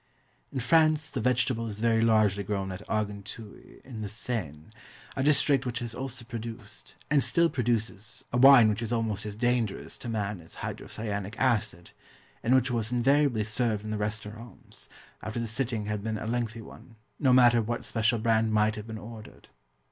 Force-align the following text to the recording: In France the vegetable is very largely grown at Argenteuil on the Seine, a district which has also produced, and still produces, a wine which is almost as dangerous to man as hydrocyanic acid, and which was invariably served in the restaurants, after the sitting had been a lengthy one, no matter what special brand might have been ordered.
In 0.51 0.59
France 0.59 1.11
the 1.11 1.21
vegetable 1.21 1.67
is 1.67 1.79
very 1.79 2.01
largely 2.01 2.41
grown 2.43 2.71
at 2.71 2.81
Argenteuil 2.89 3.81
on 3.87 4.01
the 4.01 4.09
Seine, 4.09 4.71
a 5.15 5.21
district 5.21 5.63
which 5.63 5.77
has 5.77 5.93
also 5.93 6.25
produced, 6.25 6.95
and 7.11 7.23
still 7.23 7.49
produces, 7.51 8.23
a 8.33 8.37
wine 8.37 8.67
which 8.67 8.81
is 8.81 8.91
almost 8.91 9.27
as 9.27 9.35
dangerous 9.35 9.99
to 9.99 10.09
man 10.09 10.41
as 10.41 10.55
hydrocyanic 10.65 11.35
acid, 11.37 11.91
and 12.41 12.55
which 12.55 12.71
was 12.71 12.91
invariably 12.91 13.43
served 13.43 13.83
in 13.83 13.91
the 13.91 13.97
restaurants, 13.99 14.89
after 15.21 15.39
the 15.39 15.45
sitting 15.45 15.85
had 15.85 16.03
been 16.03 16.17
a 16.17 16.25
lengthy 16.25 16.61
one, 16.61 16.95
no 17.19 17.31
matter 17.31 17.61
what 17.61 17.85
special 17.85 18.17
brand 18.17 18.51
might 18.51 18.75
have 18.75 18.87
been 18.87 18.97
ordered. 18.97 19.49